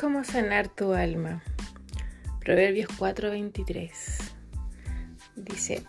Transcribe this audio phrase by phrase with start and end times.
[0.00, 1.42] ¿Cómo sanar tu alma?
[2.42, 3.90] Proverbios 4:23
[5.36, 5.84] dice,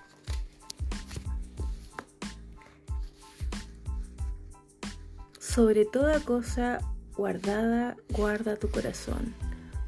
[5.39, 6.79] sobre toda cosa
[7.15, 9.33] guardada, guarda tu corazón,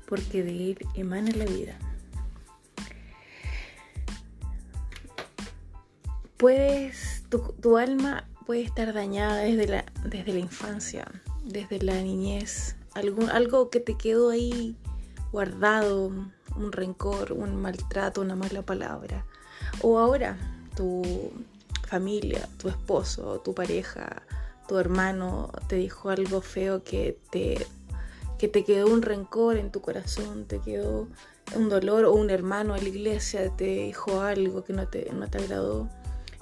[0.07, 1.77] porque de él emana la vida.
[6.37, 11.11] Puedes, tu, tu alma puede estar dañada desde la, desde la infancia,
[11.43, 14.75] desde la niñez, algo que te quedó ahí
[15.31, 16.11] guardado,
[16.55, 19.25] un rencor, un maltrato, una mala palabra.
[19.81, 20.37] O ahora
[20.75, 21.31] tu
[21.87, 24.21] familia, tu esposo, tu pareja,
[24.67, 27.65] tu hermano te dijo algo feo que te,
[28.37, 31.07] que te quedó un rencor en tu corazón, te quedó
[31.55, 35.27] un dolor o un hermano en la iglesia te dijo algo que no te, no
[35.27, 35.89] te agradó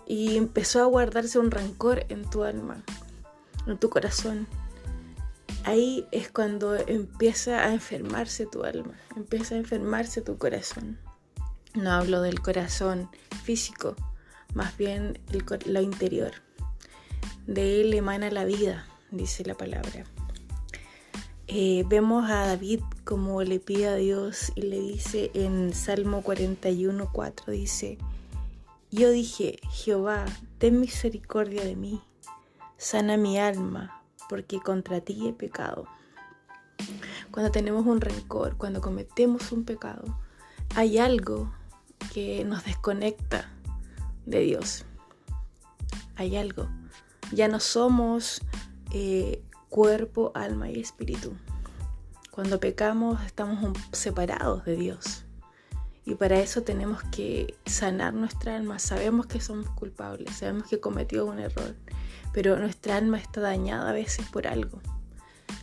[0.06, 2.84] y empezó a guardarse un rencor en tu alma,
[3.66, 4.48] en tu corazón
[5.64, 11.00] ahí es cuando empieza a enfermarse tu alma, empieza a enfermarse tu corazón.
[11.74, 13.10] No hablo del corazón
[13.44, 13.96] físico,
[14.54, 15.20] más bien
[15.66, 16.32] lo interior.
[17.48, 20.06] De él emana la vida, dice la palabra.
[21.48, 27.10] Eh, vemos a David como le pide a Dios y le dice en Salmo 41,
[27.12, 27.98] 4, dice,
[28.90, 30.26] yo dije, Jehová,
[30.60, 32.02] ten misericordia de mí,
[32.78, 34.01] sana mi alma,
[34.32, 35.88] porque contra ti he pecado.
[37.32, 40.18] Cuando tenemos un rencor, cuando cometemos un pecado,
[40.74, 41.52] hay algo
[42.14, 43.52] que nos desconecta
[44.26, 44.86] de Dios.
[46.16, 46.70] Hay algo.
[47.34, 48.42] Ya no somos
[48.94, 51.34] eh, cuerpo, alma y espíritu.
[52.32, 55.26] Cuando pecamos estamos separados de Dios.
[56.06, 58.80] Y para eso tenemos que sanar nuestra alma.
[58.80, 61.76] Sabemos que somos culpables, sabemos que cometió un error,
[62.34, 64.82] pero nuestra alma está dañada a veces por algo.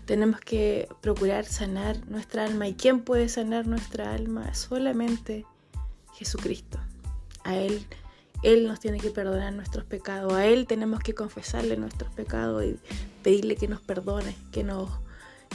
[0.05, 2.69] Tenemos que procurar sanar nuestra alma.
[2.69, 4.55] ¿Y quién puede sanar nuestra alma?
[4.55, 5.45] Solamente
[6.15, 6.79] Jesucristo.
[7.45, 7.85] A Él,
[8.43, 10.33] Él nos tiene que perdonar nuestros pecados.
[10.33, 12.79] A Él tenemos que confesarle nuestros pecados y
[13.23, 14.91] pedirle que nos perdone, que nos,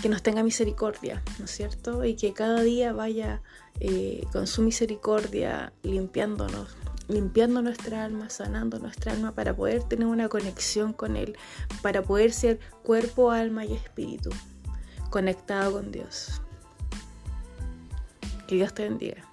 [0.02, 2.04] que nos tenga misericordia, ¿no es cierto?
[2.04, 3.42] Y que cada día vaya
[3.80, 6.76] eh, con su misericordia limpiándonos,
[7.08, 11.38] limpiando nuestra alma, sanando nuestra alma para poder tener una conexión con Él,
[11.82, 14.30] para poder ser cuerpo, alma y espíritu
[15.14, 16.42] conectado con Dios.
[18.48, 19.33] Que Dios te bendiga.